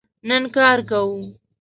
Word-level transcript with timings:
نن 0.27 0.43
کار 0.55 0.77
کوو 0.89 1.13